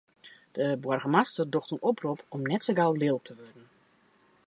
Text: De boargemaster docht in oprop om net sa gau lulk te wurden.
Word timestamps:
De 0.53 0.77
boargemaster 0.77 1.49
docht 1.49 1.71
in 1.73 1.81
oprop 1.91 2.23
om 2.37 2.41
net 2.49 2.61
sa 2.63 2.73
gau 2.79 2.91
lulk 3.01 3.23
te 3.25 3.33
wurden. 3.39 3.65